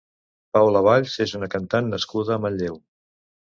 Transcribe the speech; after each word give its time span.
Paula 0.57 0.81
Valls 0.87 1.17
és 1.27 1.35
una 1.41 1.51
cantant 1.57 1.93
nascuda 1.93 2.37
a 2.37 2.41
Manlleu. 2.49 2.83